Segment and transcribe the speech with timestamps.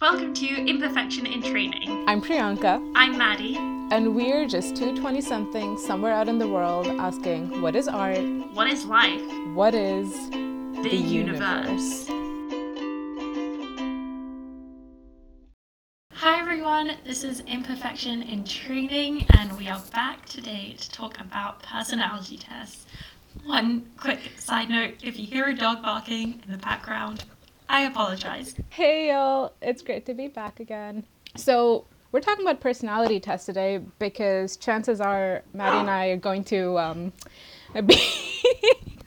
[0.00, 2.04] Welcome to Imperfection in Training.
[2.06, 3.56] I'm Priyanka, I'm Maddie.
[3.56, 8.18] and we're just two 20 somethings somewhere out in the world asking what is art?
[8.52, 9.22] What is life?
[9.54, 12.08] What is The, universe.
[16.12, 21.62] Hi everyone, this is Imperfection in Training, and we are back today to talk about
[21.62, 22.84] personality tests.
[23.44, 27.24] One quick side note if you hear a dog barking in the background,
[27.68, 28.54] I apologize.
[28.70, 31.04] Hey y'all, it's great to be back again.
[31.36, 36.44] So, we're talking about personality tests today because chances are Maddie and I are going
[36.44, 37.12] to um,
[37.86, 38.00] be.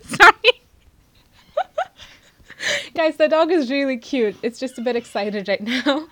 [0.03, 0.33] Sorry.
[2.93, 4.35] Guys, the dog is really cute.
[4.43, 6.07] It's just a bit excited right now.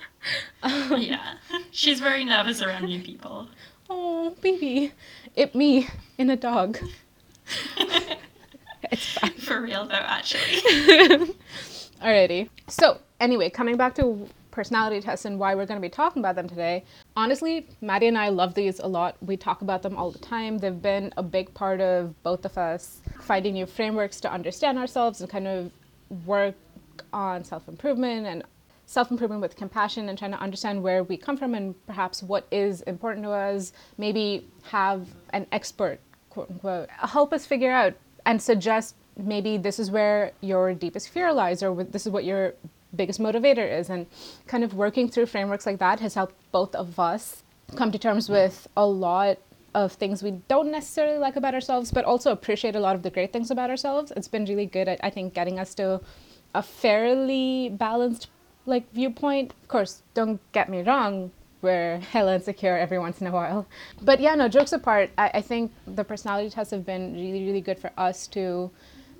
[0.63, 1.35] Um, Yeah,
[1.71, 3.47] she's very nervous around new people.
[3.89, 4.93] oh, baby.
[5.35, 6.79] It me in a dog.
[8.89, 9.31] It's fine.
[9.31, 11.35] For real though, actually.
[12.01, 12.49] Alrighty.
[12.67, 16.35] So, anyway, coming back to personality tests and why we're going to be talking about
[16.35, 16.83] them today.
[17.15, 19.15] Honestly, Maddie and I love these a lot.
[19.21, 20.57] We talk about them all the time.
[20.57, 25.21] They've been a big part of both of us finding new frameworks to understand ourselves
[25.21, 25.71] and kind of
[26.25, 26.55] work
[27.13, 28.43] on self improvement and
[28.85, 32.47] self improvement with compassion and trying to understand where we come from and perhaps what
[32.51, 33.73] is important to us.
[33.97, 37.93] Maybe have an expert, quote unquote, help us figure out
[38.25, 42.53] and suggest maybe this is where your deepest fear lies or this is what your
[42.95, 43.89] biggest motivator is.
[43.89, 44.07] And
[44.47, 47.43] kind of working through frameworks like that has helped both of us
[47.75, 49.39] come to terms with a lot
[49.75, 53.09] of things we don't necessarily like about ourselves, but also appreciate a lot of the
[53.09, 54.11] great things about ourselves.
[54.15, 56.01] It's been really good at, I think, getting us to
[56.55, 58.27] a fairly balanced
[58.65, 59.53] like viewpoint.
[59.61, 63.67] Of course, don't get me wrong, we're hella insecure every once in a while.
[64.01, 67.61] But yeah, no, jokes apart, I, I think the personality tests have been really, really
[67.61, 68.71] good for us to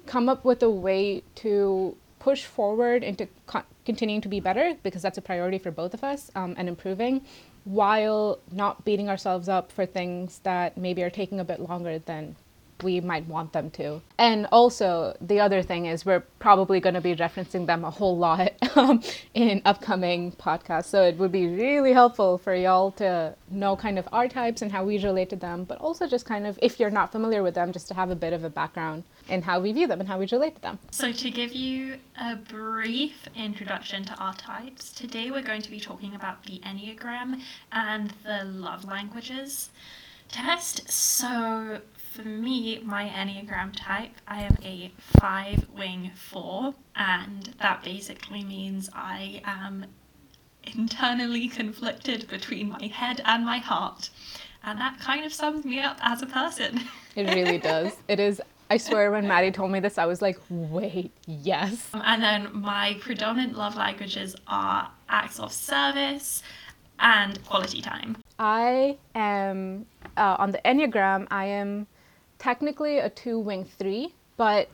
[0.08, 5.02] come up with a way to push forward into co- continuing to be better because
[5.02, 7.22] that's a priority for both of us um, and improving
[7.66, 12.36] while not beating ourselves up for things that maybe are taking a bit longer than
[12.84, 14.02] we might want them to.
[14.18, 18.18] And also, the other thing is we're probably going to be referencing them a whole
[18.18, 19.02] lot um,
[19.34, 20.86] in upcoming podcasts.
[20.86, 24.72] So it would be really helpful for y'all to know kind of our types and
[24.72, 27.56] how we relate to them, but also just kind of, if you're not familiar with
[27.56, 30.08] them, just to have a bit of a background in how we view them and
[30.08, 30.80] how we relate to them.
[30.92, 35.80] So, to give you a brief introduction to our types, today we're going to be
[35.80, 39.70] talking about the Enneagram and the love languages
[40.30, 40.90] test.
[40.92, 41.80] So,
[42.18, 48.90] for me, my Enneagram type, I am a five wing four, and that basically means
[48.92, 49.86] I am
[50.64, 54.10] internally conflicted between my head and my heart.
[54.64, 56.82] And that kind of sums me up as a person.
[57.16, 57.96] It really does.
[58.08, 58.42] It is.
[58.72, 61.88] I swear, when Maddie told me this, I was like, wait, yes.
[61.94, 66.42] And then my predominant love languages are acts of service
[67.00, 68.18] and quality time.
[68.40, 69.86] I am
[70.18, 71.28] uh, on the Enneagram.
[71.30, 71.88] I am
[72.40, 74.70] technically a two wing three, but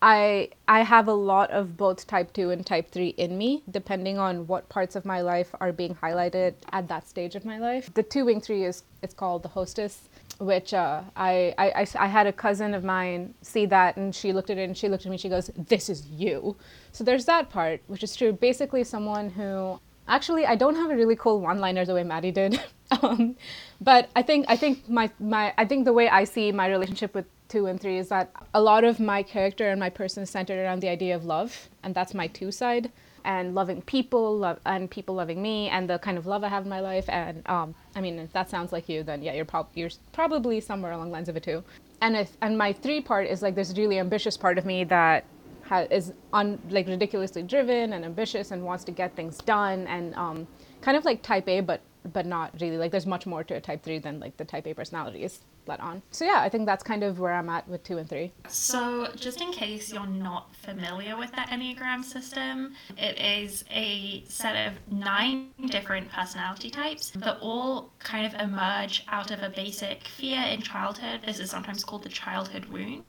[0.00, 4.18] I I have a lot of both type two and type three in me, depending
[4.18, 7.92] on what parts of my life are being highlighted at that stage of my life.
[7.94, 10.08] The two wing three is it's called the hostess,
[10.38, 14.32] which uh, I, I, I I had a cousin of mine see that, and she
[14.32, 15.18] looked at it and she looked at me.
[15.18, 16.56] She goes, "This is you."
[16.92, 18.32] So there's that part, which is true.
[18.32, 22.58] Basically, someone who Actually, I don't have a really cool one-liner the way Maddie did,
[23.02, 23.36] um,
[23.80, 27.14] but I think I think my my I think the way I see my relationship
[27.14, 30.30] with two and three is that a lot of my character and my person is
[30.30, 32.90] centered around the idea of love, and that's my two side,
[33.24, 36.64] and loving people, love and people loving me, and the kind of love I have
[36.64, 37.08] in my life.
[37.08, 40.60] And um, I mean, if that sounds like you, then yeah, you're prob- you're probably
[40.60, 41.62] somewhere along the lines of a two.
[42.00, 45.24] And if and my three part is like this really ambitious part of me that
[45.64, 50.14] ha- is un- like ridiculously driven and ambitious and wants to get things done and
[50.14, 50.46] um,
[50.80, 51.80] kind of like type A, but
[52.12, 52.76] but not really.
[52.78, 55.40] Like there's much more to a type three than like the type A personality is
[55.66, 56.02] let on.
[56.10, 58.32] So yeah, I think that's kind of where I'm at with two and three.
[58.48, 64.66] So, just in case you're not familiar with the Enneagram system, it is a set
[64.66, 70.40] of nine different personality types that all kind of emerge out of a basic fear
[70.40, 71.20] in childhood.
[71.26, 73.04] This is sometimes called the childhood wound,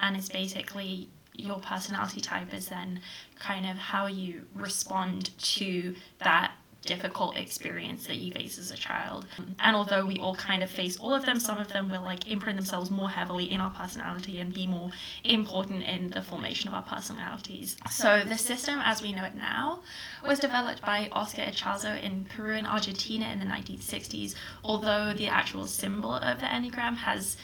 [0.00, 3.00] and it's basically your personality type is then
[3.38, 6.52] kind of how you respond to that
[6.84, 9.26] difficult experience that you face as a child.
[9.58, 12.30] And although we all kind of face all of them, some of them will like
[12.30, 14.90] imprint themselves more heavily in our personality and be more
[15.24, 17.76] important in the formation of our personalities.
[17.90, 19.80] So the system as we know it now
[20.26, 24.34] was developed by Oscar Ichazo in Peru and Argentina in the 1960s,
[24.64, 27.36] although the actual symbol of the Enneagram has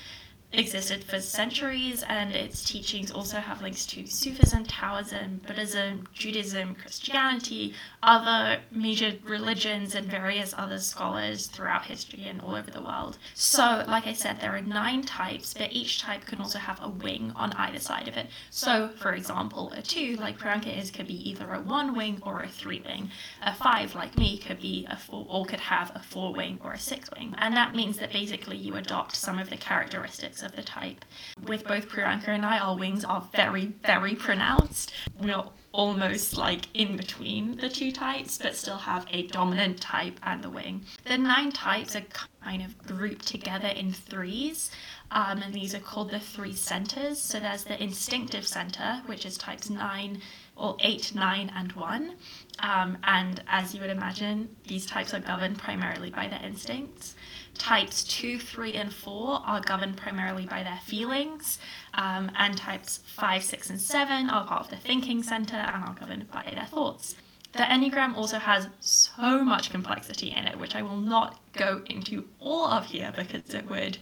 [0.59, 7.75] existed for centuries, and its teachings also have links to Sufism, Taoism, Buddhism, Judaism, Christianity,
[8.03, 13.19] other major religions, and various other scholars throughout history and all over the world.
[13.35, 16.89] So, like I said, there are nine types, but each type can also have a
[16.89, 18.29] wing on either side of it.
[18.51, 22.43] So, for example, a two, like Priyanka is, could be either a one wing or
[22.43, 23.11] a three wing.
[23.43, 26.73] A five, like me, could be a four, or could have a four wing or
[26.73, 27.35] a six wing.
[27.39, 31.05] And that means that basically you adopt some of the characteristics of the type.
[31.47, 34.93] With both Priyanka and I, our wings are very, very pronounced.
[35.21, 40.43] We're almost like in between the two types, but still have a dominant type and
[40.43, 40.85] the wing.
[41.05, 42.05] The nine types are
[42.43, 44.71] kind of grouped together in threes,
[45.11, 47.21] um, and these are called the three centers.
[47.21, 50.23] So there's the instinctive center, which is types nine
[50.57, 52.15] or eight, nine, and one.
[52.61, 57.17] Um, and as you would imagine, these types are governed primarily by their instincts.
[57.59, 61.59] Types 2, 3, and 4 are governed primarily by their feelings,
[61.95, 65.95] um, and types 5, 6, and 7 are part of the thinking center and are
[65.95, 67.15] governed by their thoughts.
[67.53, 72.25] The Enneagram also has so much complexity in it, which I will not go into
[72.41, 73.99] all of here because it would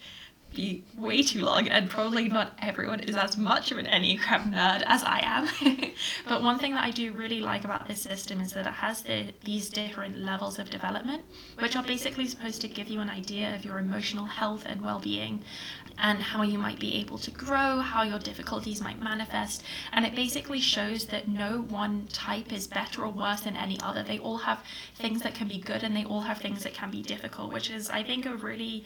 [0.54, 4.82] be way too long, and probably not everyone is as much of an Enneagram nerd
[4.86, 5.48] as I am.
[6.28, 9.02] but one thing that I do really like about this system is that it has
[9.02, 11.22] the, these different levels of development,
[11.58, 14.98] which are basically supposed to give you an idea of your emotional health and well
[14.98, 15.42] being,
[15.98, 19.62] and how you might be able to grow, how your difficulties might manifest.
[19.92, 24.02] And it basically shows that no one type is better or worse than any other.
[24.02, 24.64] They all have
[24.96, 27.70] things that can be good, and they all have things that can be difficult, which
[27.70, 28.84] is, I think, a really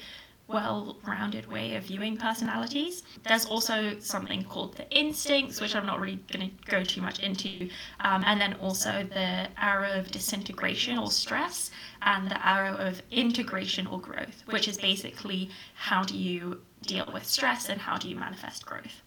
[0.49, 3.03] well rounded way of viewing personalities.
[3.25, 7.19] There's also something called the instincts, which I'm not really going to go too much
[7.21, 7.69] into,
[8.01, 11.71] um, and then also the arrow of disintegration or stress,
[12.03, 17.27] and the arrow of integration or growth, which is basically how do you deal with
[17.27, 19.03] stress and how do you manifest growth.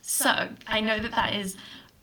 [0.00, 1.56] So I know that that is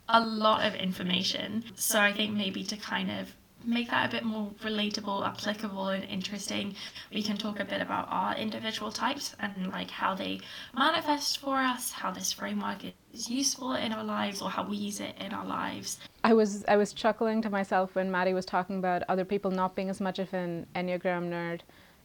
[0.08, 1.64] a lot of information.
[1.74, 3.34] So I think maybe to kind of
[3.66, 6.74] make that a bit more relatable, applicable, and interesting,
[7.12, 10.40] we can talk a bit about our individual types and like how they
[10.74, 12.78] manifest for us, how this framework
[13.12, 15.98] is useful in our lives, or how we use it in our lives.
[16.22, 19.74] I was I was chuckling to myself when Maddie was talking about other people not
[19.74, 21.60] being as much of an Enneagram nerd.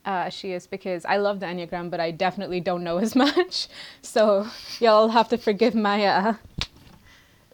[0.05, 3.15] Uh, as she is because I love the Enneagram, but I definitely don't know as
[3.25, 3.67] much.
[4.01, 4.47] So
[4.79, 6.33] y'all have to forgive my uh,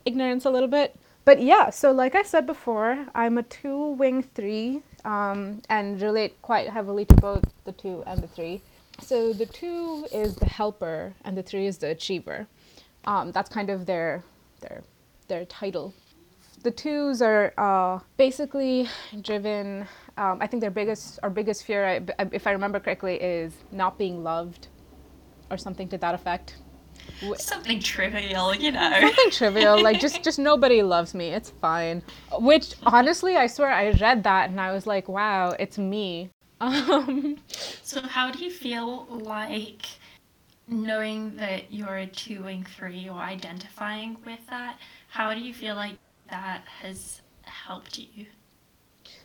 [0.05, 4.21] ignorance a little bit but yeah, so like I said before, I'm a two wing
[4.21, 8.61] three um, and relate quite heavily to both the two and the three.
[9.01, 12.47] So the two is the helper and the three is the achiever.
[13.05, 14.23] Um, that's kind of their
[14.61, 14.83] their
[15.27, 15.93] their title.
[16.63, 18.87] The twos are uh, basically
[19.21, 19.87] driven.
[20.17, 24.23] Um, I think their biggest our biggest fear, if I remember correctly, is not being
[24.23, 24.67] loved,
[25.49, 26.55] or something to that effect
[27.37, 28.99] something trivial, you know.
[28.99, 31.29] Something trivial, like just just nobody loves me.
[31.29, 32.03] It's fine.
[32.39, 36.29] Which honestly, I swear I read that and I was like, wow, it's me.
[36.61, 39.85] Um, so how do you feel like
[40.69, 44.79] knowing that you're a two wing three or identifying with that?
[45.09, 45.97] How do you feel like
[46.29, 48.25] that has helped you?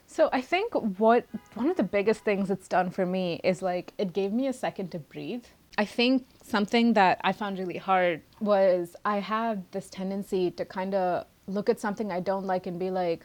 [0.06, 1.24] So I think what
[1.54, 4.52] one of the biggest things it's done for me is like it gave me a
[4.52, 5.44] second to breathe.
[5.78, 10.94] I think something that I found really hard was I had this tendency to kind
[10.94, 13.24] of look at something I don't like and be like,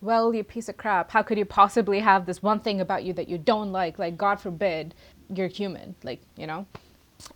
[0.00, 3.12] well, you piece of crap, how could you possibly have this one thing about you
[3.12, 3.98] that you don't like?
[3.98, 4.94] Like, God forbid,
[5.32, 6.66] you're human, like, you know?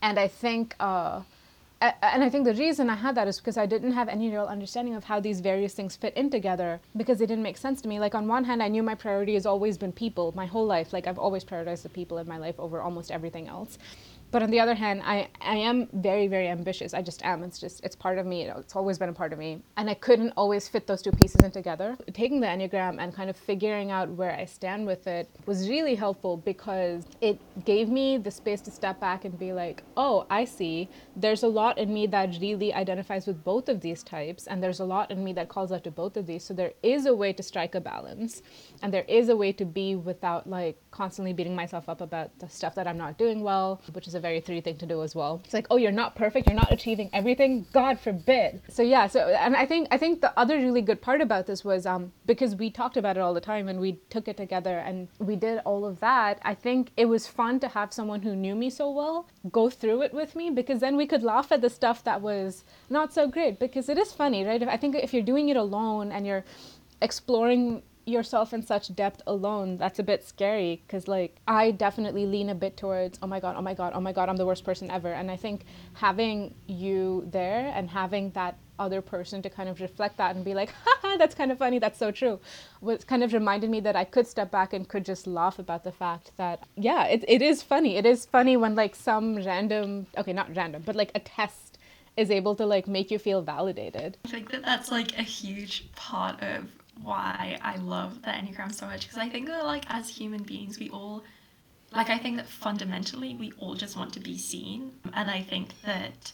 [0.02, 1.22] And I think, uh,
[1.80, 4.46] and I think the reason I had that is because I didn't have any real
[4.46, 7.88] understanding of how these various things fit in together because they didn't make sense to
[7.88, 8.00] me.
[8.00, 10.92] Like, on one hand, I knew my priority has always been people my whole life.
[10.92, 13.78] Like, I've always prioritized the people in my life over almost everything else
[14.30, 16.94] but on the other hand I, I am very very ambitious.
[16.94, 17.42] I just am.
[17.42, 18.42] It's just it's part of me.
[18.44, 19.62] It's always been a part of me.
[19.76, 21.96] And i couldn't always fit those two pieces in together.
[22.12, 25.94] Taking the enneagram and kind of figuring out where i stand with it was really
[25.94, 30.44] helpful because it gave me the space to step back and be like oh i
[30.44, 30.88] see.
[31.14, 34.80] There's a lot in me that really identifies with both of these types and there's
[34.80, 36.44] a lot in me that calls out to both of these.
[36.44, 38.42] So there is a way to strike a balance
[38.82, 42.48] and there is a way to be without like constantly beating myself up about the
[42.48, 45.14] stuff that i'm not doing well which is a very three thing to do as
[45.14, 45.40] well.
[45.44, 47.66] It's like, oh, you're not perfect, you're not achieving everything.
[47.72, 48.62] God forbid.
[48.68, 51.64] So yeah, so and I think I think the other really good part about this
[51.64, 54.78] was um because we talked about it all the time and we took it together
[54.78, 56.40] and we did all of that.
[56.42, 60.02] I think it was fun to have someone who knew me so well go through
[60.02, 63.28] it with me because then we could laugh at the stuff that was not so
[63.28, 64.62] great because it is funny, right?
[64.66, 66.44] I think if you're doing it alone and you're
[67.02, 72.48] exploring yourself in such depth alone, that's a bit scary because, like, I definitely lean
[72.48, 74.64] a bit towards, oh my God, oh my God, oh my God, I'm the worst
[74.64, 75.12] person ever.
[75.12, 80.18] And I think having you there and having that other person to kind of reflect
[80.18, 82.38] that and be like, haha, that's kind of funny, that's so true,
[82.80, 85.82] was kind of reminded me that I could step back and could just laugh about
[85.82, 87.96] the fact that, yeah, it, it is funny.
[87.96, 91.78] It is funny when, like, some random, okay, not random, but like a test
[92.16, 94.16] is able to like make you feel validated.
[94.24, 96.64] I think that that's like a huge part of
[97.02, 100.78] why I love the Enneagram so much because I think that like as human beings
[100.78, 101.24] we all
[101.92, 104.92] like I think that fundamentally we all just want to be seen.
[105.14, 106.32] And I think that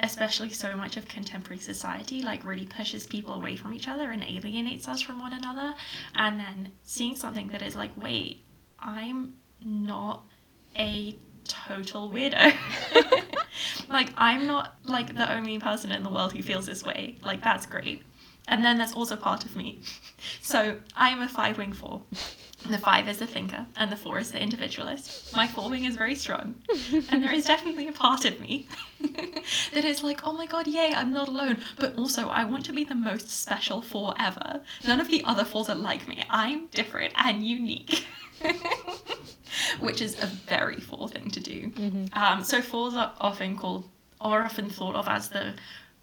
[0.00, 4.22] especially so much of contemporary society like really pushes people away from each other and
[4.22, 5.74] alienates us from one another.
[6.14, 8.42] And then seeing something that is like wait
[8.78, 10.24] i'm not
[10.78, 12.54] a total weirdo.
[13.88, 17.16] Like i'm not like the only person in the world who feels this way.
[17.24, 18.02] Like that's great
[18.48, 19.80] and then there's also part of me
[20.40, 22.02] so i'm a five wing four
[22.70, 25.34] the five is the thinker, and the four is the individualist.
[25.36, 26.56] My four wing is very strong,
[27.10, 28.66] and there is definitely a part of me
[29.72, 31.58] that is like, oh my god, yay, I'm not alone.
[31.78, 34.60] But also, I want to be the most special four ever.
[34.86, 36.24] None of the other fours are like me.
[36.28, 38.04] I'm different and unique.
[39.80, 41.70] Which is a very four thing to do.
[41.70, 42.18] Mm-hmm.
[42.18, 43.88] Um, so fours are often called,
[44.20, 45.54] or often thought of as the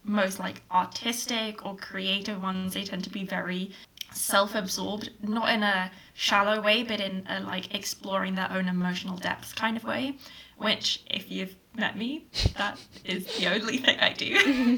[0.04, 2.74] most like artistic or creative ones.
[2.74, 3.72] They tend to be very
[4.16, 9.56] self-absorbed not in a shallow way but in a like exploring their own emotional depth
[9.56, 10.16] kind of way
[10.58, 12.26] which if you've met me
[12.58, 14.78] that is the only thing i do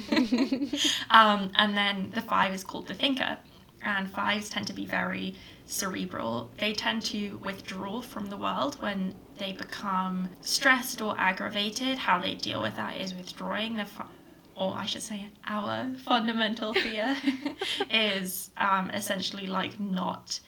[1.10, 3.38] um, and then the five is called the thinker
[3.84, 9.14] and fives tend to be very cerebral they tend to withdraw from the world when
[9.38, 13.86] they become stressed or aggravated how they deal with that is withdrawing the
[14.56, 17.16] or I should say, our fundamental fear
[17.90, 20.40] is um, essentially like not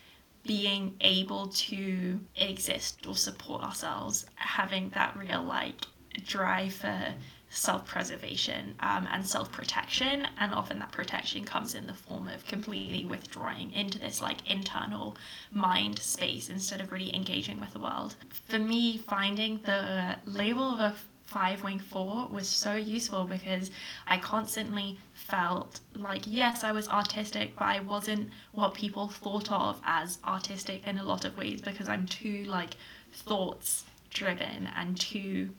[0.46, 5.86] being able to exist or support ourselves, having that real like
[6.26, 7.14] drive for
[7.50, 10.26] self preservation um, and self protection.
[10.40, 15.18] And often that protection comes in the form of completely withdrawing into this like internal
[15.52, 18.16] mind space instead of really engaging with the world.
[18.48, 23.70] For me, finding the label of five wing four was so useful because
[24.08, 29.80] I constantly felt like yes I was artistic but I wasn't what people thought of
[29.86, 32.78] as artistic in a lot of ways because I'm too like
[33.12, 35.50] thoughts driven and too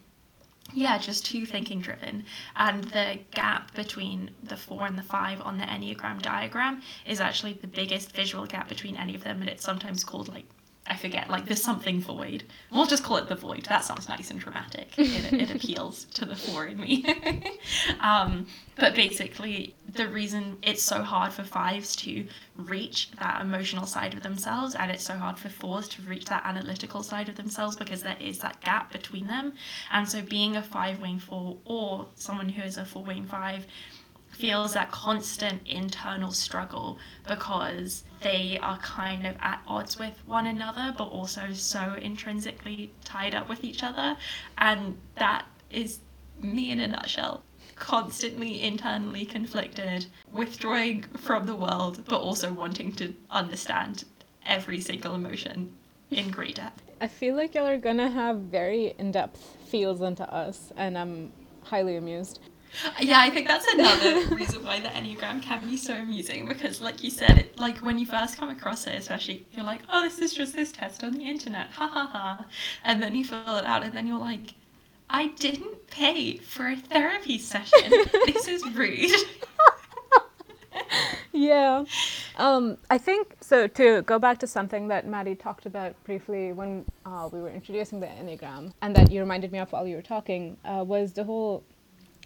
[0.72, 2.24] yeah just too thinking driven.
[2.56, 7.54] And the gap between the four and the five on the enneagram diagram is actually
[7.54, 10.46] the biggest visual gap between any of them and it's sometimes called like
[10.88, 12.44] I forget, like there's something void.
[12.72, 13.66] We'll just call it the void.
[13.68, 14.98] That sounds nice and dramatic.
[14.98, 17.04] It, it appeals to the four in me.
[18.00, 22.26] um, but basically, the reason it's so hard for fives to
[22.56, 26.44] reach that emotional side of themselves, and it's so hard for fours to reach that
[26.46, 29.52] analytical side of themselves because there is that gap between them.
[29.92, 33.66] And so, being a five wing four or someone who is a four wing five
[34.38, 40.94] feels that constant internal struggle because they are kind of at odds with one another,
[40.96, 44.16] but also so intrinsically tied up with each other.
[44.56, 45.98] And that is
[46.40, 47.42] me in a nutshell.
[47.74, 54.04] Constantly internally conflicted, withdrawing from the world, but also wanting to understand
[54.46, 55.72] every single emotion
[56.10, 56.82] in great depth.
[57.00, 61.32] I feel like y'all are gonna have very in depth feels into us, and I'm
[61.64, 62.40] highly amused.
[63.00, 67.02] Yeah, I think that's another reason why the Enneagram can be so amusing because, like
[67.02, 70.18] you said, it, like when you first come across it, especially, you're like, oh, this
[70.18, 72.44] is just this test on the internet, ha ha ha.
[72.84, 74.54] And then you fill it out, and then you're like,
[75.10, 77.90] I didn't pay for a therapy session.
[78.26, 79.10] this is rude.
[81.32, 81.84] yeah.
[82.36, 83.66] Um, I think so.
[83.66, 88.00] To go back to something that Maddie talked about briefly when uh, we were introducing
[88.00, 91.24] the Enneagram, and that you reminded me of while you were talking, uh, was the
[91.24, 91.64] whole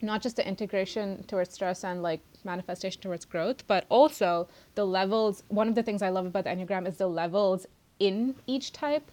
[0.03, 5.43] not just the integration towards stress and like manifestation towards growth, but also the levels.
[5.49, 7.67] One of the things I love about the Enneagram is the levels
[7.99, 9.11] in each type.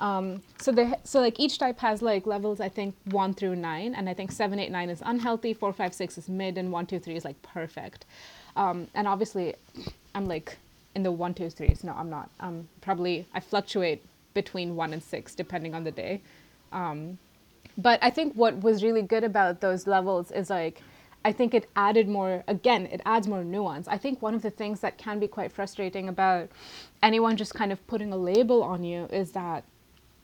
[0.00, 3.94] Um, so the so like each type has like levels I think one through nine,
[3.94, 6.86] and I think seven, eight, nine is unhealthy, four, five, six is mid, and one,
[6.86, 8.06] two, three is like perfect.
[8.56, 9.54] Um, and obviously,
[10.14, 10.56] I'm like
[10.94, 11.84] in the one, two, threes.
[11.84, 12.30] No, I'm not.
[12.40, 16.22] Um, probably I fluctuate between one and six depending on the day.
[16.72, 17.18] Um,
[17.76, 20.82] but I think what was really good about those levels is like,
[21.24, 23.86] I think it added more, again, it adds more nuance.
[23.88, 26.48] I think one of the things that can be quite frustrating about
[27.02, 29.64] anyone just kind of putting a label on you is that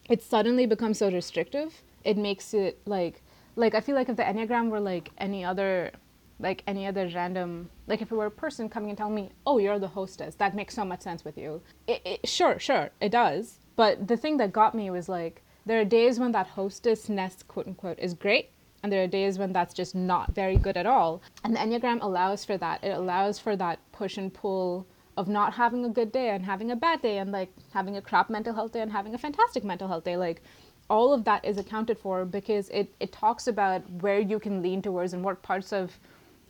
[0.08, 1.82] it suddenly becomes so restrictive.
[2.04, 3.22] It makes it like,
[3.56, 5.92] like I feel like if the Enneagram were like any other
[6.38, 9.58] like any other random like if it were a person coming and telling me oh
[9.58, 13.10] you're the hostess that makes so much sense with you it, it, sure sure it
[13.10, 17.46] does but the thing that got me was like there are days when that hostessness
[17.46, 18.50] quote unquote is great
[18.82, 21.20] and there are days when that's just not very good at all.
[21.42, 22.84] And the enneagram allows for that.
[22.84, 26.70] It allows for that push and pull of not having a good day and having
[26.70, 29.64] a bad day and like having a crap mental health day and having a fantastic
[29.64, 30.16] mental health day.
[30.16, 30.40] Like
[30.88, 34.82] all of that is accounted for because it, it talks about where you can lean
[34.82, 35.98] towards and what parts of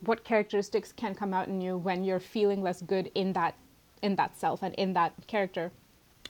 [0.01, 3.55] what characteristics can come out in you when you're feeling less good in that
[4.03, 5.71] in that self and in that character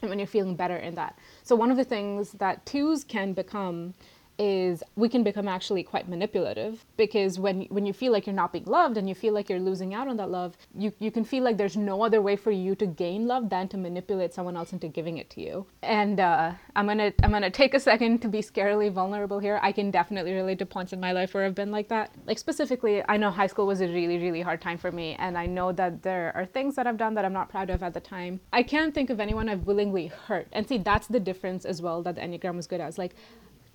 [0.00, 1.18] and when you're feeling better in that.
[1.42, 3.94] So one of the things that twos can become
[4.38, 8.52] is we can become actually quite manipulative because when when you feel like you're not
[8.52, 11.24] being loved and you feel like you're losing out on that love you you can
[11.24, 14.56] feel like there's no other way for you to gain love than to manipulate someone
[14.56, 15.66] else into giving it to you.
[15.82, 19.58] And uh, i'm gonna i'm gonna take a second to be scarily vulnerable here.
[19.62, 22.12] I can definitely relate to points in my life where i've been like that.
[22.26, 25.36] Like specifically i know high school was a really really hard time for me and
[25.36, 27.94] i know that there are things that i've done that i'm not proud of at
[27.94, 28.40] the time.
[28.52, 30.46] I can't think of anyone i've willingly hurt.
[30.52, 32.98] And see that's the difference as well that the enneagram was good as.
[32.98, 33.14] Like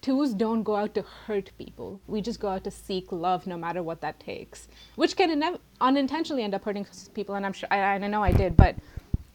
[0.04, 2.00] twos don't go out to hurt people.
[2.08, 6.44] We just go out to seek love, no matter what that takes, which can unintentionally
[6.44, 7.36] end up hurting people.
[7.36, 8.76] And I'm sure, I, I know I did, but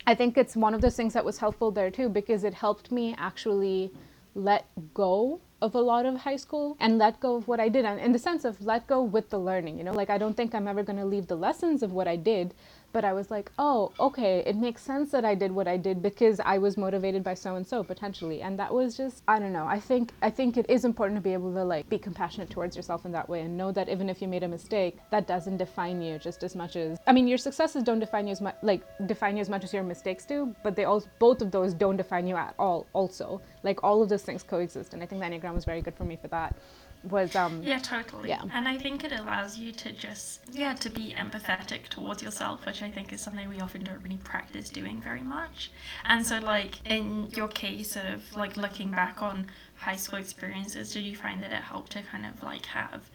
[0.06, 2.92] I think it's one of those things that was helpful there too, because it helped
[2.92, 3.90] me actually
[4.34, 7.84] let go of a lot of high school and let go of what I did.
[7.84, 10.37] And in the sense of let go with the learning, you know, like I don't
[10.37, 12.54] think I'm ever going to leave the lessons of what I did,
[12.92, 16.02] but I was like, oh, okay, it makes sense that I did what I did
[16.02, 19.52] because I was motivated by so and so potentially, and that was just I don't
[19.52, 19.66] know.
[19.66, 22.76] I think I think it is important to be able to like be compassionate towards
[22.76, 25.59] yourself in that way and know that even if you made a mistake, that doesn't
[25.59, 28.57] define you just as much as I mean your successes don't define you as much
[28.62, 31.75] like define you as much as your mistakes do, but they also both of those
[31.75, 32.87] don't define you at all.
[32.92, 35.95] Also, like all of those things coexist, and I think the enneagram was very good
[35.95, 36.57] for me for that
[37.05, 38.28] was um yeah totally.
[38.28, 38.43] yeah.
[38.52, 42.83] And i think it allows you to just yeah to be empathetic towards yourself which
[42.83, 45.71] i think is something we often don't really practice doing very much.
[46.05, 51.05] And so like in your case of like looking back on high school experiences did
[51.05, 53.09] you find that it helped to kind of like have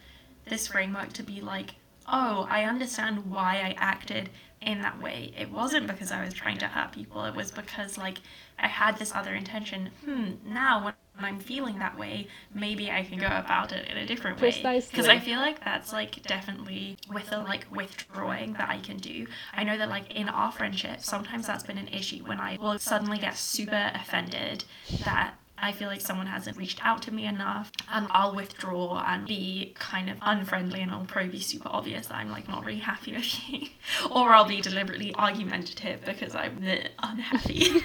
[0.45, 1.75] this framework to be like
[2.07, 4.29] oh i understand why i acted
[4.65, 5.33] in that way.
[5.37, 7.25] It wasn't because i was trying to hurt people.
[7.25, 8.19] It was because like
[8.57, 9.89] i had this other intention.
[10.05, 14.05] Hmm now when I'm feeling that way, maybe I can go about it in a
[14.05, 14.49] different way.
[14.89, 19.27] Because I feel like that's like definitely with a like withdrawing that I can do.
[19.53, 22.79] I know that like in our friendship, sometimes that's been an issue when I will
[22.79, 24.65] suddenly get super offended
[25.05, 29.25] that I feel like someone hasn't reached out to me enough, and I'll withdraw and
[29.25, 32.79] be kind of unfriendly, and I'll probably be super obvious that I'm like not really
[32.79, 33.69] happy with you,
[34.11, 36.57] or I'll be deliberately argumentative because I'm
[37.01, 37.81] unhappy,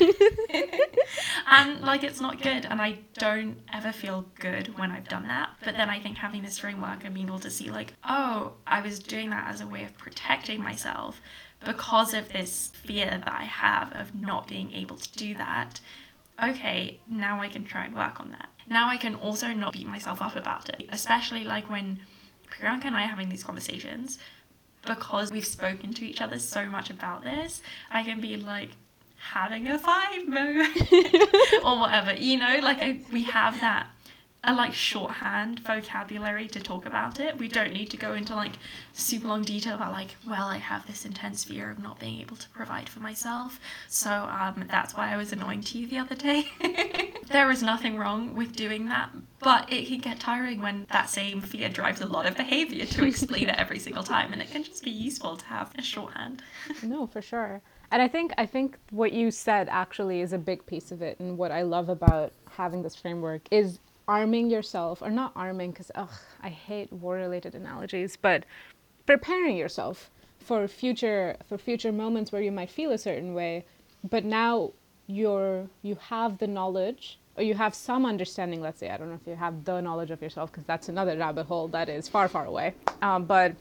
[1.47, 5.51] and like it's not good, and I don't ever feel good when I've done that.
[5.65, 8.81] But then I think having this framework and being able to see like, oh, I
[8.81, 11.21] was doing that as a way of protecting myself
[11.65, 15.81] because of this fear that I have of not being able to do that
[16.43, 18.49] okay, now I can try and work on that.
[18.69, 22.01] Now I can also not beat myself up about it, especially like when
[22.51, 24.19] Priyanka and I are having these conversations,
[24.87, 28.71] because we've spoken to each other so much about this, I can be like,
[29.19, 30.77] having a five moment
[31.65, 33.89] or whatever, you know, like I, we have that
[34.49, 37.37] a like shorthand vocabulary to talk about it.
[37.37, 38.53] We don't need to go into like
[38.95, 42.37] super long detail about like, well, I have this intense fear of not being able
[42.37, 43.61] to provide for myself.
[43.89, 46.47] So um, that's why I was annoying to you the other day.
[47.31, 51.43] there is nothing wrong with doing that, but it can get tiring when that same
[51.43, 54.65] fear drives a lot of behavior to explain it every single time, and it can
[54.65, 56.43] just be useful to have a shorthand.
[56.83, 57.61] no, for sure.
[57.91, 61.21] And I think I think what you said actually is a big piece of it,
[61.21, 63.79] and what I love about having this framework is
[64.09, 66.09] arming yourself, or not arming, because ugh,
[66.43, 68.45] I hate war-related analogies, but
[69.07, 73.65] preparing yourself for future for future moments where you might feel a certain way,
[74.09, 74.73] but now
[75.07, 78.61] you're you have the knowledge or you have some understanding.
[78.61, 81.17] Let's say I don't know if you have the knowledge of yourself, because that's another
[81.17, 82.75] rabbit hole that is far far away.
[83.03, 83.55] Um, but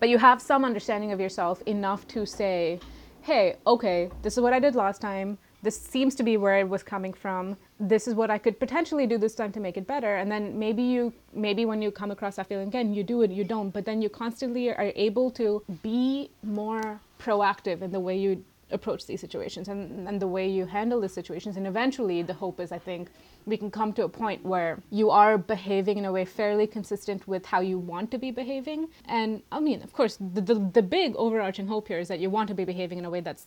[0.00, 2.80] but you have some understanding of yourself enough to say,
[3.22, 6.68] hey, okay, this is what I did last time this seems to be where it
[6.68, 9.86] was coming from this is what i could potentially do this time to make it
[9.86, 10.16] better.
[10.16, 13.30] And then maybe you maybe when you come across that feeling again you do it
[13.30, 13.70] you don't.
[13.70, 19.06] But then you constantly are able to be more proactive in the way you approach
[19.06, 21.56] these situations and, and the way you handle the situations.
[21.56, 23.10] And eventually the hope is i think
[23.46, 27.26] we can come to a point where you are behaving in a way fairly consistent
[27.26, 28.88] with how you want to be behaving.
[29.06, 32.30] And i mean of course the, the, the big overarching hope here is that you
[32.30, 33.46] want to be behaving in a way that's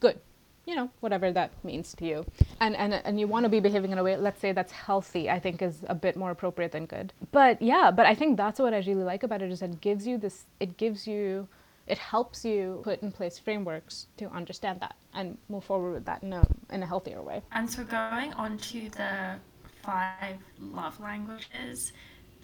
[0.00, 0.20] good
[0.64, 2.24] you know, whatever that means to you.
[2.60, 5.28] And and and you want to be behaving in a way, let's say that's healthy,
[5.28, 7.12] I think is a bit more appropriate than good.
[7.32, 10.06] But yeah, but I think that's what I really like about it is it gives
[10.06, 11.48] you this it gives you
[11.86, 16.22] it helps you put in place frameworks to understand that and move forward with that
[16.22, 17.42] in a in a healthier way.
[17.52, 19.34] And so going on to the
[19.82, 21.92] five love languages,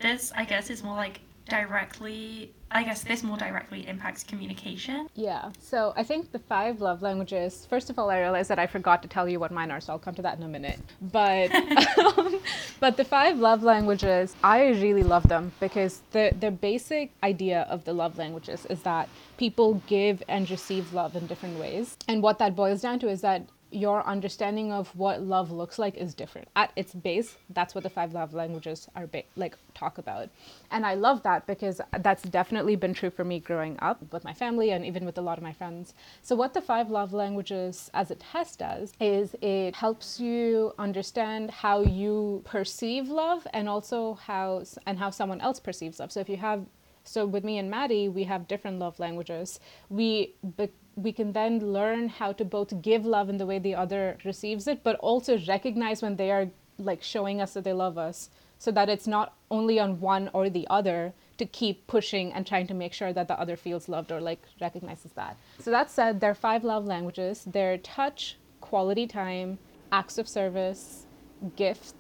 [0.01, 5.09] this I guess is more like directly I guess this more directly impacts communication.
[5.15, 5.53] Yeah.
[5.59, 9.01] So I think the five love languages, first of all, I realized that I forgot
[9.03, 10.79] to tell you what mine are, so I'll come to that in a minute.
[11.01, 11.51] But
[11.99, 12.41] um,
[12.79, 17.85] but the five love languages, I really love them because the the basic idea of
[17.85, 19.09] the love languages is that
[19.39, 21.97] people give and receive love in different ways.
[22.07, 25.97] And what that boils down to is that your understanding of what love looks like
[25.97, 26.49] is different.
[26.57, 30.31] At its base, that's what the five love languages are ba- like talk about.
[30.71, 34.33] And I love that because that's definitely been true for me growing up with my
[34.33, 35.95] family and even with a lot of my friends.
[36.23, 41.51] So what the five love languages as a test does is it helps you understand
[41.51, 46.13] how you perceive love and also how and how someone else perceives love.
[46.13, 46.65] So if you have
[47.05, 49.61] so with me and Maddie, we have different love languages.
[49.89, 53.75] We be- we can then learn how to both give love in the way the
[53.75, 57.97] other receives it, but also recognize when they are like showing us that they love
[57.97, 62.45] us, so that it's not only on one or the other to keep pushing and
[62.45, 65.37] trying to make sure that the other feels loved or like recognizes that.
[65.61, 67.45] So that said, there are five love languages.
[67.47, 69.59] They're touch, quality time,
[69.93, 71.07] acts of service,
[71.55, 71.95] gifts,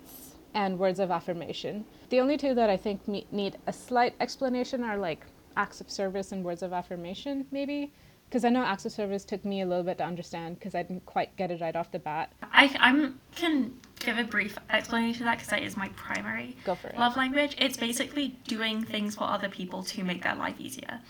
[0.54, 1.84] and words of affirmation.
[2.10, 5.24] The only two that I think need a slight explanation are like
[5.56, 7.92] acts of service and words of affirmation, maybe.
[8.28, 10.82] Because I know acts of service took me a little bit to understand because I
[10.82, 12.30] didn't quite get it right off the bat.
[12.42, 16.74] I I'm, can give a brief explanation of that because that is my primary Go
[16.74, 16.98] for it.
[16.98, 17.56] love language.
[17.58, 21.00] It's basically doing things for other people to make their life easier.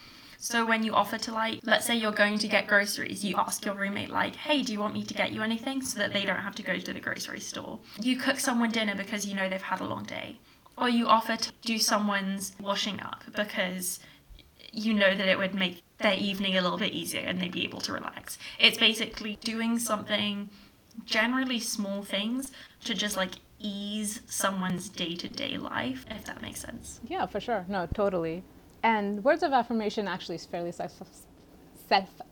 [0.41, 3.65] So when you offer to like, let's say you're going to get groceries, you ask
[3.65, 6.25] your roommate like, "Hey, do you want me to get you anything?" so that they
[6.25, 7.81] don't have to go to the grocery store.
[8.01, 10.39] You cook someone dinner because you know they've had a long day.
[10.77, 13.99] Or you offer to do someone's washing up because
[14.73, 17.65] you know that it would make their evening a little bit easier and they'd be
[17.65, 18.39] able to relax.
[18.59, 20.51] It's basically doing something,
[21.05, 22.53] generally small things,
[22.85, 27.01] to just like ease someone's day to day life, if that makes sense.
[27.09, 27.65] Yeah, for sure.
[27.69, 28.45] No, totally.
[28.83, 31.03] And words of affirmation actually is fairly self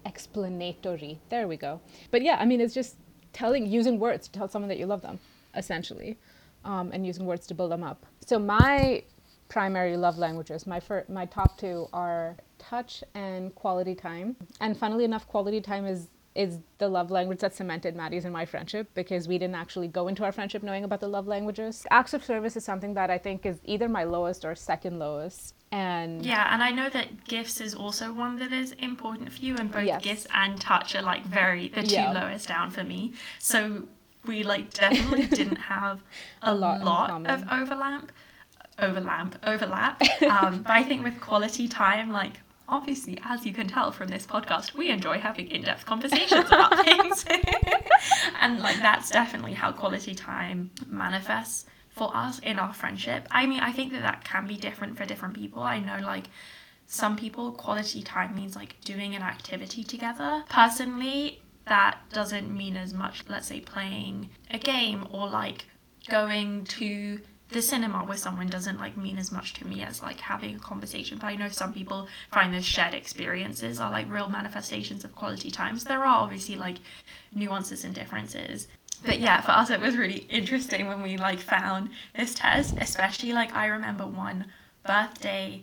[0.05, 1.19] explanatory.
[1.29, 1.81] There we go.
[2.11, 2.97] But yeah, I mean, it's just
[3.33, 5.19] telling, using words to tell someone that you love them,
[5.57, 6.19] essentially,
[6.65, 8.07] um, and using words to build them up.
[8.25, 9.03] So my
[9.49, 10.67] primary love languages.
[10.67, 12.37] My fir- my top two are
[12.69, 14.37] touch and quality time.
[14.61, 18.45] And funnily enough, quality time is is the love language that cemented Maddie's and my
[18.45, 21.87] friendship because we didn't actually go into our friendship knowing about the love languages.
[21.91, 25.55] Acts of service is something that I think is either my lowest or second lowest.
[25.73, 29.57] And yeah, and I know that gifts is also one that is important for you,
[29.57, 30.03] and both yes.
[30.03, 32.13] gifts and touch are like very the two yeah.
[32.13, 33.15] lowest down for me.
[33.39, 33.89] So
[34.27, 36.03] we like definitely didn't have
[36.43, 38.13] a, a lot, lot of overlap
[38.79, 43.91] overlap overlap um, but i think with quality time like obviously as you can tell
[43.93, 47.25] from this podcast we enjoy having in-depth conversations about things.
[48.41, 53.27] And like that's definitely how quality time manifests for us in our friendship.
[53.31, 55.63] I mean i think that that can be different for different people.
[55.63, 56.29] I know like
[56.87, 60.45] some people quality time means like doing an activity together.
[60.49, 65.65] Personally that doesn't mean as much let's say playing a game or like
[66.09, 67.21] going to
[67.51, 70.59] the cinema with someone doesn't like mean as much to me as like having a
[70.59, 75.15] conversation but i know some people find those shared experiences are like real manifestations of
[75.15, 75.85] quality times.
[75.85, 76.79] There are obviously like
[77.35, 78.69] nuances and differences.
[79.05, 83.33] But yeah for us it was really interesting when we like found this test especially
[83.33, 84.47] like i remember one
[84.87, 85.63] birthday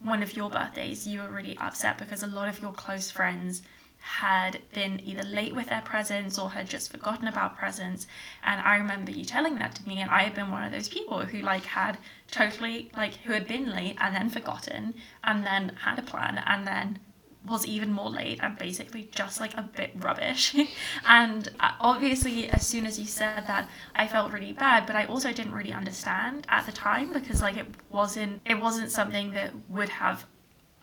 [0.00, 3.62] one of your birthdays you were really upset because a lot of your close friends
[3.98, 8.06] had been either late with their presents or had just forgotten about presents
[8.42, 10.88] and i remember you telling that to me and i had been one of those
[10.88, 11.98] people who like had
[12.30, 16.66] totally like who had been late and then forgotten and then had a plan and
[16.66, 16.98] then
[17.46, 20.54] was even more late and basically just like a bit rubbish.
[21.06, 25.06] and uh, obviously, as soon as you said that, I felt really bad, but I
[25.06, 29.52] also didn't really understand at the time because like it wasn't it wasn't something that
[29.68, 30.26] would have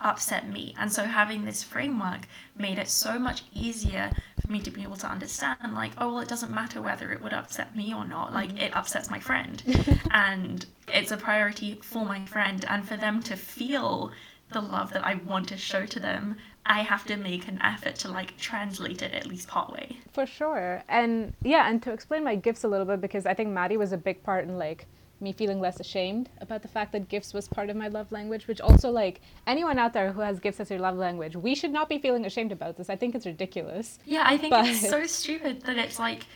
[0.06, 0.74] upset me.
[0.78, 2.20] And so having this framework
[2.56, 6.20] made it so much easier for me to be able to understand like, oh well
[6.20, 8.32] it doesn't matter whether it would upset me or not.
[8.32, 8.58] Like mm-hmm.
[8.58, 9.62] it upsets my friend.
[10.10, 14.12] and it's a priority for my friend and for them to feel
[14.52, 17.96] the love that I want to show to them, I have to make an effort
[17.96, 19.96] to like translate it at least partway.
[20.12, 20.82] For sure.
[20.88, 23.92] And yeah, and to explain my gifts a little bit because I think Maddie was
[23.92, 24.86] a big part in like
[25.20, 28.46] me feeling less ashamed about the fact that gifts was part of my love language,
[28.46, 31.72] which also like anyone out there who has gifts as your love language, we should
[31.72, 32.90] not be feeling ashamed about this.
[32.90, 33.98] I think it's ridiculous.
[34.04, 36.26] Yeah, I think But- it's so stupid that it's like.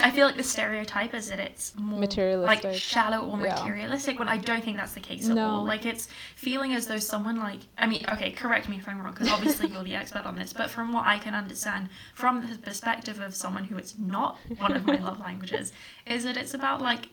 [0.00, 2.64] I feel like the stereotype is that it's more Materialistic.
[2.64, 3.54] like shallow or Yeah.
[3.54, 4.18] materialistic.
[4.18, 5.46] When I don't think that's the case at No.
[5.46, 5.64] all.
[5.64, 9.12] Like it's feeling as though someone like I mean, okay, correct me if I'm wrong,
[9.12, 10.52] because obviously you're the expert on this.
[10.54, 14.72] But from what I can understand, from the perspective of someone who it's not one
[14.72, 15.72] of my love languages,
[16.06, 17.10] is that it's about like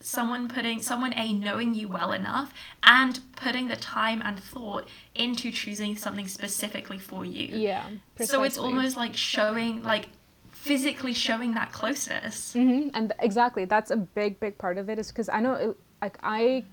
[0.00, 5.52] someone putting someone a knowing you well enough and putting the time and thought into
[5.52, 7.56] choosing something specifically for you.
[7.56, 7.84] Yeah.
[8.24, 10.08] So it's almost like showing, like
[10.52, 12.54] physically showing that closeness.
[12.54, 14.98] hmm And exactly, that's a big, big part of it.
[14.98, 16.64] Is because I know, it, like I,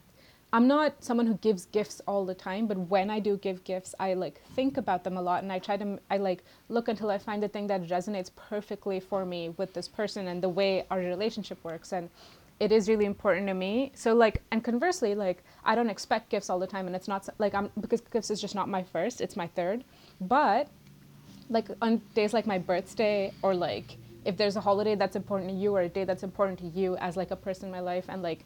[0.54, 3.94] I'm not someone who gives gifts all the time, but when I do give gifts,
[4.00, 7.10] I like think about them a lot, and I try to, I like look until
[7.10, 10.86] I find the thing that resonates perfectly for me with this person and the way
[10.90, 12.10] our relationship works, and
[12.60, 13.92] it is really important to me.
[13.96, 17.28] So like, and conversely, like I don't expect gifts all the time, and it's not
[17.38, 19.84] like I'm because gifts is just not my first; it's my third,
[20.22, 20.68] but
[21.50, 25.56] like on days like my birthday or like if there's a holiday that's important to
[25.56, 28.06] you or a day that's important to you as like a person in my life
[28.10, 28.44] and like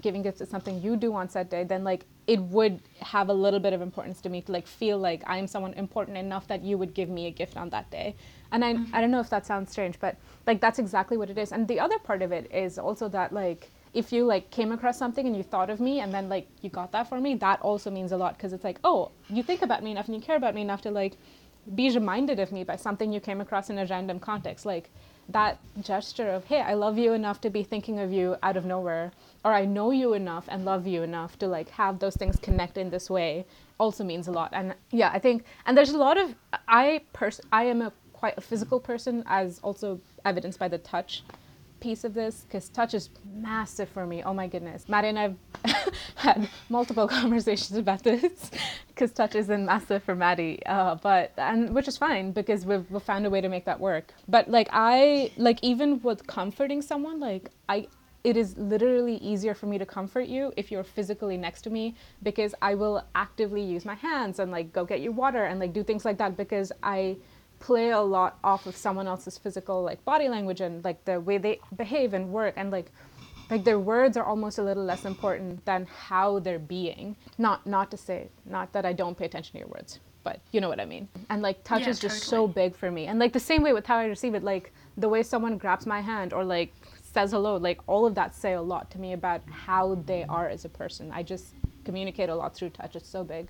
[0.00, 3.32] giving gifts is something you do on said day then like it would have a
[3.32, 6.62] little bit of importance to me to like feel like i'm someone important enough that
[6.62, 8.14] you would give me a gift on that day.
[8.52, 8.94] And i mm-hmm.
[8.94, 11.52] i don't know if that sounds strange but like that's exactly what it is.
[11.52, 14.98] And the other part of it is also that like if you like came across
[14.98, 17.60] something and you thought of me and then like you got that for me that
[17.60, 20.20] also means a lot because it's like oh you think about me enough and you
[20.20, 21.16] care about me enough to like
[21.74, 24.66] be reminded of me by something you came across in a random context.
[24.66, 24.90] Like
[25.28, 28.64] that gesture of hey i love you enough to be thinking of you out of
[28.64, 29.12] nowhere
[29.44, 32.76] or i know you enough and love you enough to like have those things connect
[32.76, 33.44] in this way
[33.78, 34.50] also means a lot.
[34.52, 36.34] And yeah i think and there's a lot of
[36.68, 41.22] i pers- i am a quite a physical person as also evidenced by the touch
[41.84, 44.22] piece of this because touch is massive for me.
[44.22, 44.88] Oh my goodness.
[44.88, 45.36] Maddie and I've
[46.14, 48.50] had multiple conversations about this
[48.88, 50.64] because touch isn't massive for Maddie.
[50.64, 53.78] Uh, but, and which is fine because we've, we've found a way to make that
[53.78, 54.14] work.
[54.26, 57.86] But like, I, like, even with comforting someone, like, I,
[58.24, 61.94] it is literally easier for me to comfort you if you're physically next to me
[62.22, 65.74] because I will actively use my hands and like go get you water and like
[65.74, 67.18] do things like that because I
[67.64, 71.38] play a lot off of someone else's physical like body language and like the way
[71.38, 72.88] they behave and work and like
[73.50, 77.16] like their words are almost a little less important than how they're being.
[77.38, 80.60] Not not to say not that i don't pay attention to your words but you
[80.62, 81.08] know what i mean.
[81.30, 83.06] And like touch Yeah, is just so big for me.
[83.06, 84.66] And like the same way with how i receive it like
[85.04, 86.70] the way someone grabs my hand or like
[87.14, 90.48] says hello like all of that say a lot to me about how they are
[90.56, 91.10] as a person.
[91.12, 91.46] I just
[91.84, 92.94] communicate a lot through touch.
[92.94, 93.48] It's so big.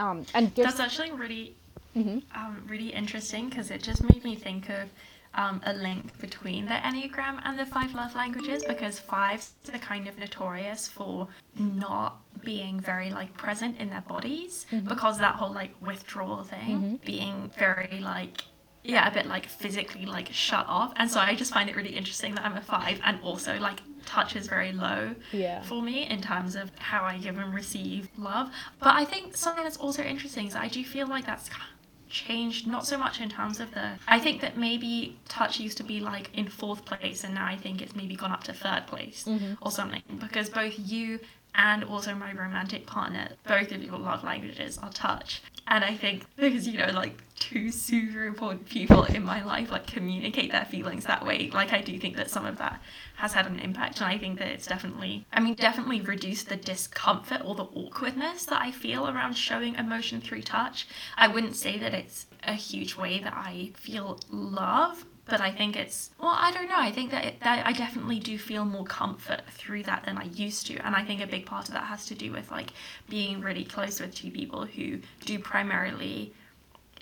[0.00, 1.54] Um and gifts That's actually really,
[1.96, 2.22] Mhm.
[2.34, 4.88] um, really interesting because it just made me think of
[5.34, 10.06] um, a link between the Enneagram and the five love languages because fives are kind
[10.08, 11.28] of notorious for
[11.58, 17.50] not being very like present in their bodies because that whole like withdrawal thing being
[17.58, 18.42] very like
[18.84, 21.96] yeah a bit like physically like shut off and so i just find it really
[21.96, 25.60] interesting that i'm a five and also like touch is very low Yeah.
[25.62, 28.50] for me in terms of how I give and receive love.
[28.78, 31.75] But I think something that's also interesting is I do feel like that's kind of
[32.08, 33.92] changed, not so much in terms of the.
[34.06, 37.56] I think that maybe touch used to be like in fourth place, and now I
[37.56, 39.54] think it's maybe gone up to third place mm-hmm.
[39.60, 41.20] or something because both you
[41.54, 45.42] and also my romantic partner, both of your love languages are touch.
[45.68, 49.86] And I think because, you know, like two super important people in my life like
[49.86, 52.80] communicate their feelings that way, like I do think that some of that
[53.16, 54.00] has had an impact.
[54.00, 58.44] And I think that it's definitely, I mean, definitely reduced the discomfort or the awkwardness
[58.46, 60.86] that I feel around showing emotion through touch.
[61.16, 65.76] I wouldn't say that it's a huge way that I feel love, but I think
[65.76, 66.78] it's well, I don't know.
[66.78, 70.24] I think that, it, that I definitely do feel more comfort through that than I
[70.24, 72.70] used to, and I think a big part of that has to do with like
[73.08, 76.32] being really close with two people who do primarily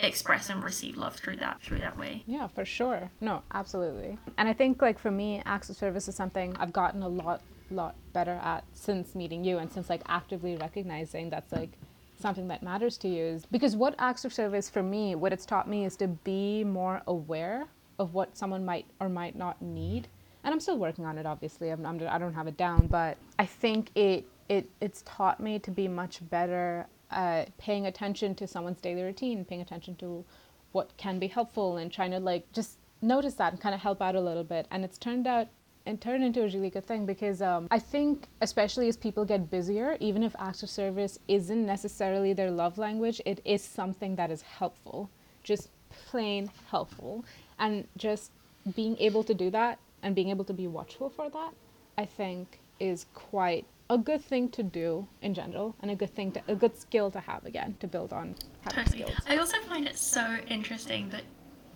[0.01, 2.23] express and receive love through that through that way.
[2.27, 3.11] Yeah, for sure.
[3.21, 4.19] No, absolutely.
[4.39, 7.43] And I think like for me, acts of service is something I've gotten a lot,
[7.71, 11.71] lot better at since meeting you and since like actively recognizing that's like
[12.19, 15.45] something that matters to you is because what acts of service for me, what it's
[15.45, 17.67] taught me is to be more aware
[17.99, 20.09] of what someone might or might not need.
[20.43, 21.71] And I'm still working on it, obviously.
[21.71, 25.59] I'm, I'm, I don't have it down, but I think it, it it's taught me
[25.61, 30.25] to be much better at paying attention to someone's daily routine, paying attention to
[30.73, 34.03] what can be helpful and trying to like just notice that and kind of help
[34.03, 35.47] out a little bit and it's turned out
[35.87, 39.51] and turned into a really good thing because um, i think especially as people get
[39.51, 44.31] busier even if acts of service isn't necessarily their love language it is something that
[44.31, 45.09] is helpful
[45.45, 47.25] just plain helpful
[47.59, 48.31] and just
[48.75, 51.53] being able to do that and being able to be watchful for that
[51.99, 56.33] i think is quite a good thing to do in general and a good thing
[56.33, 58.35] to a good skill to have again to build on
[58.69, 58.87] Totally.
[58.87, 59.13] skills.
[59.29, 61.25] I also find it so interesting that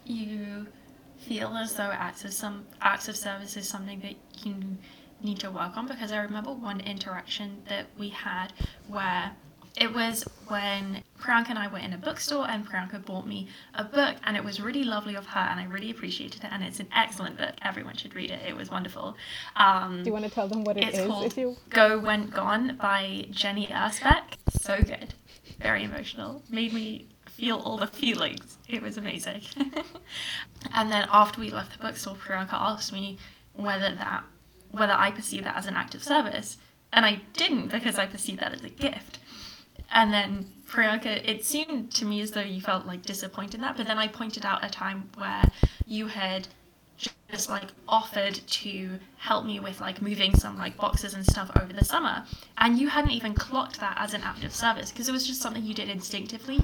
[0.04, 0.66] you
[1.18, 4.14] feel as though acts of some acts of service is something that
[4.44, 4.78] you
[5.22, 8.52] need to work on because I remember one interaction that we had
[8.86, 9.32] where
[9.78, 13.84] it was when Priyanka and I were in a bookstore and Priyanka bought me a
[13.84, 16.80] book and it was really lovely of her and I really appreciated it and it's
[16.80, 17.54] an excellent book.
[17.62, 18.40] Everyone should read it.
[18.46, 19.16] It was wonderful.
[19.56, 21.98] Um, Do you want to tell them what it it's is called if you Go
[21.98, 24.34] Went Gone by Jenny Erpenbeck.
[24.60, 25.14] So good.
[25.60, 26.42] Very emotional.
[26.50, 28.58] Made me feel all the feelings.
[28.68, 29.42] It was amazing.
[30.74, 33.18] and then after we left the bookstore, Priyanka asked me
[33.54, 34.24] whether that
[34.70, 36.58] whether I perceived that as an act of service.
[36.92, 39.18] And I didn't because I perceived that as a gift.
[39.90, 43.76] And then Priyanka, it seemed to me as though you felt like disappointed in that,
[43.76, 45.42] but then I pointed out a time where
[45.86, 46.46] you had
[47.30, 51.72] just like offered to help me with like moving some like boxes and stuff over
[51.72, 52.24] the summer.
[52.58, 55.40] And you hadn't even clocked that as an act of service because it was just
[55.40, 56.60] something you did instinctively.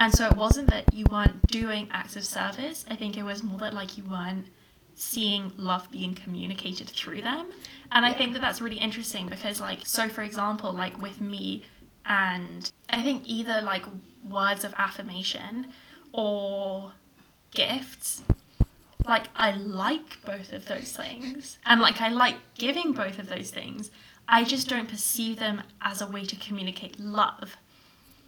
[0.00, 2.84] And so it wasn't that you weren't doing acts of service.
[2.90, 4.46] I think it was more that like you weren't
[4.94, 7.46] seeing love being communicated through them.
[7.92, 11.62] And i think that that's really interesting because like so for example like with me
[12.06, 13.84] and i think either like
[14.28, 15.66] words of affirmation
[16.12, 16.92] or
[17.52, 18.22] gifts
[19.06, 23.50] like I like both of those things and like I like giving both of those
[23.50, 23.90] things.
[24.28, 27.56] I just don't perceive them as a way to communicate love.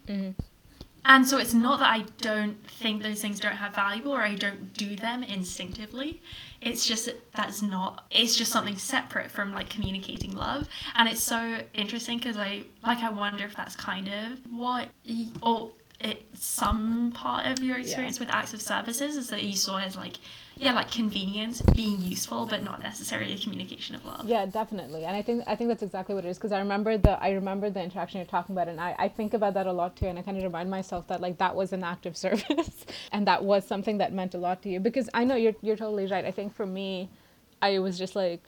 [0.08, 0.30] Mm-hmm.
[1.06, 4.34] And so it's not that I don't think those things don't have value or I
[4.34, 6.22] don't do them instinctively.
[6.62, 10.66] It's just that that's not, it's just something separate from like communicating love.
[10.94, 14.88] And it's so interesting because I, like, I wonder if that's kind of what,
[15.42, 19.78] or it, some part of your experience with acts of services is that you saw
[19.78, 20.16] as like,
[20.56, 24.26] yeah, like convenience, being useful, but not necessarily a communication of love.
[24.26, 25.04] Yeah, definitely.
[25.04, 27.32] And I think I think that's exactly what it is because I remember the I
[27.32, 30.06] remember the interaction you're talking about and I, I think about that a lot too
[30.06, 33.26] and I kind of remind myself that like that was an act of service and
[33.26, 36.06] that was something that meant a lot to you because I know you're you're totally
[36.06, 36.24] right.
[36.24, 37.10] I think for me
[37.60, 38.42] I was just like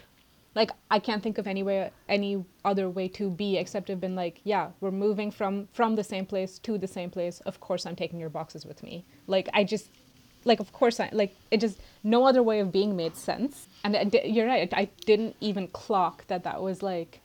[0.55, 4.01] like I can't think of any way any other way to be except to have
[4.01, 7.41] been like, yeah, we're moving from from the same place to the same place.
[7.41, 9.05] Of course I'm taking your boxes with me.
[9.27, 9.91] Like I just
[10.47, 13.67] like of course I like it just no other way of being made sense.
[13.85, 14.73] And I you're right.
[14.73, 17.21] I didn't even clock that that was like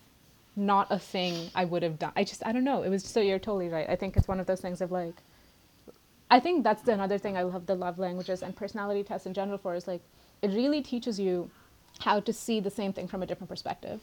[0.56, 2.12] not a thing I would have done.
[2.16, 2.84] I just I don't know.
[2.84, 3.90] It was so you're totally right.
[3.90, 5.16] I think it's one of those things of like
[6.30, 9.58] I think that's another thing I love the love languages and personality tests in general
[9.58, 10.02] for is like
[10.42, 11.50] it really teaches you
[12.00, 14.02] how to see the same thing from a different perspective.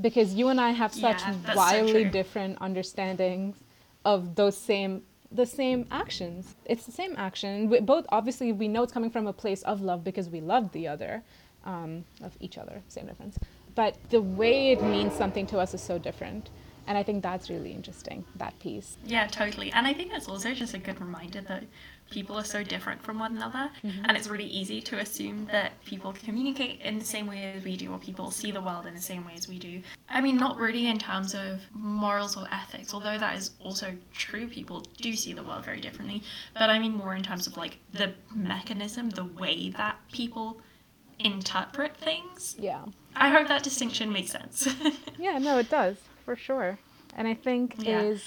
[0.00, 3.56] Because you and I have such Yeah, that's so wildly different understandings
[4.04, 6.56] of those same the same actions.
[6.64, 7.68] It's the same action.
[7.68, 10.72] We both obviously we know it's coming from a place of love because we love
[10.72, 11.22] the other,
[11.64, 12.82] um, of each other.
[12.88, 13.38] Same difference.
[13.74, 16.50] But the way it means something to us is so different,
[16.86, 18.24] and I think that's really interesting.
[18.36, 18.96] That piece.
[19.04, 19.70] Yeah, totally.
[19.72, 21.64] And I think that's also just a good reminder that
[22.10, 23.70] people are so different from one another.
[23.84, 24.04] Mm-hmm.
[24.04, 27.76] And it's really easy to assume that people communicate in the same way as we
[27.76, 29.80] do, or people see the world in the same way as we do.
[30.08, 34.48] I mean, not really in terms of morals or ethics, although that is also true.
[34.48, 36.22] People do see the world very differently.
[36.54, 40.60] But I mean more in terms of like the mechanism, the way that people
[41.18, 42.56] interpret things.
[42.58, 42.84] Yeah.
[43.14, 44.68] I hope that distinction makes sense.
[45.18, 46.78] Yeah, no, it does for sure,
[47.14, 48.00] and I think Yeah.
[48.00, 48.22] is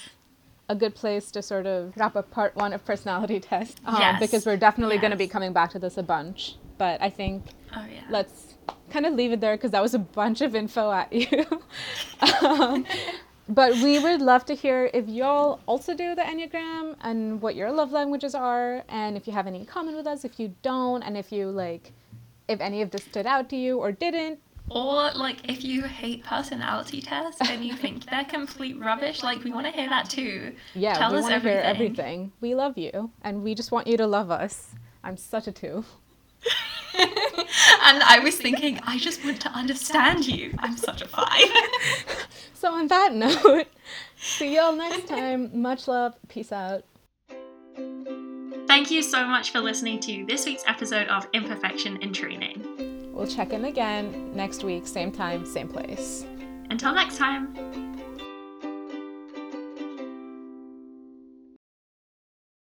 [0.68, 4.20] a good place to sort of wrap up part one of personality test um, Yes.
[4.20, 6.56] because we're definitely going to be coming back to this a bunch.
[6.78, 7.44] But I think
[7.76, 8.02] oh yeah.
[8.10, 8.54] let's
[8.90, 11.44] kind of leave it there because that was a bunch of info at you.
[12.42, 12.84] um,
[13.48, 17.70] but we would love to hear if y'all also do the Enneagram and what your
[17.70, 21.02] love languages are, and if you have any in common with us, if you don't,
[21.02, 21.92] and if you like,
[22.48, 24.38] if any of this stood out to you or didn't.
[24.70, 29.50] Or like if you hate personality tests and you think they're complete rubbish, like we
[29.52, 30.54] want to hear that too.
[30.74, 31.86] Yeah, Tell we us want to hear everything.
[31.96, 32.32] everything.
[32.40, 34.70] We love you, and we just want you to love us.
[35.02, 35.84] I'm such a two.
[36.98, 40.54] and I was thinking, I just want to understand you.
[40.58, 41.48] I'm such a five.
[42.56, 43.66] So on that note,
[44.16, 45.60] see y'all next time.
[45.60, 46.14] Much love.
[46.28, 46.82] Peace out.
[48.66, 52.64] Thank you so much for listening to this week's episode of Imperfection in Training.
[53.14, 56.24] We'll check in again next week, same time, same place.
[56.70, 57.93] Until next time.